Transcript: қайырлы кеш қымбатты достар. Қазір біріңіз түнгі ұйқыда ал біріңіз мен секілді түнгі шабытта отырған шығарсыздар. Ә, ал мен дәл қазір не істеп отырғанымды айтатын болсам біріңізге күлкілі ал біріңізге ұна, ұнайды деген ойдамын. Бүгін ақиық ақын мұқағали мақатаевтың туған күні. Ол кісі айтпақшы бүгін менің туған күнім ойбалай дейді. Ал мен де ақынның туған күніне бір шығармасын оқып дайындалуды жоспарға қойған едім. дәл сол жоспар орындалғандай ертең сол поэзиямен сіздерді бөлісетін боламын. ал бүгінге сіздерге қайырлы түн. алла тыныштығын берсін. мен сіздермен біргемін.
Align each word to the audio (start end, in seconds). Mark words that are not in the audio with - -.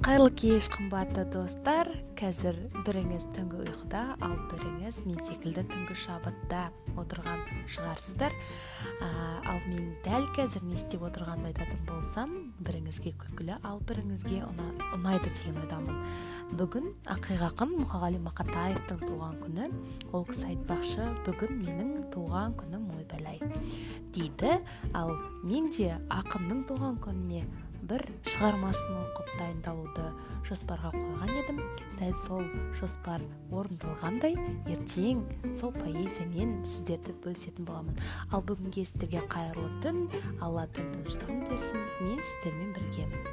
қайырлы 0.00 0.30
кеш 0.32 0.70
қымбатты 0.72 1.26
достар. 1.28 1.90
Қазір 2.16 2.56
біріңіз 2.86 3.26
түнгі 3.36 3.58
ұйқыда 3.66 4.00
ал 4.24 4.32
біріңіз 4.48 5.02
мен 5.04 5.20
секілді 5.26 5.64
түнгі 5.68 5.96
шабытта 5.96 6.62
отырған 7.00 7.42
шығарсыздар. 7.68 8.32
Ә, 9.04 9.08
ал 9.44 9.60
мен 9.68 9.92
дәл 10.04 10.24
қазір 10.36 10.64
не 10.68 10.78
істеп 10.78 11.04
отырғанымды 11.04 11.52
айтатын 11.52 11.84
болсам 11.88 12.34
біріңізге 12.64 13.12
күлкілі 13.20 13.60
ал 13.60 13.80
біріңізге 13.88 14.42
ұна, 14.48 14.68
ұнайды 14.96 15.32
деген 15.36 15.60
ойдамын. 15.66 16.02
Бүгін 16.56 16.92
ақиық 17.16 17.46
ақын 17.50 17.76
мұқағали 17.82 18.20
мақатаевтың 18.24 19.04
туған 19.04 19.40
күні. 19.44 19.72
Ол 20.12 20.28
кісі 20.28 20.54
айтпақшы 20.54 21.08
бүгін 21.28 21.60
менің 21.60 21.96
туған 22.12 22.56
күнім 22.60 22.88
ойбалай 22.96 23.40
дейді. 24.16 24.60
Ал 24.96 25.12
мен 25.44 25.68
де 25.76 25.92
ақынның 26.08 26.64
туған 26.68 27.00
күніне 27.04 27.44
бір 27.88 28.04
шығармасын 28.28 28.96
оқып 29.00 29.30
дайындалуды 29.38 30.06
жоспарға 30.48 30.90
қойған 30.94 31.32
едім. 31.38 31.60
дәл 32.00 32.14
сол 32.24 32.44
жоспар 32.80 33.24
орындалғандай 33.52 34.36
ертең 34.72 35.22
сол 35.60 35.72
поэзиямен 35.76 36.54
сіздерді 36.64 37.14
бөлісетін 37.24 37.68
боламын. 37.68 37.96
ал 38.32 38.44
бүгінге 38.44 38.84
сіздерге 38.84 39.24
қайырлы 39.32 39.70
түн. 39.84 40.08
алла 40.40 40.66
тыныштығын 40.76 41.44
берсін. 41.48 41.86
мен 42.00 42.20
сіздермен 42.20 42.72
біргемін. 42.76 43.29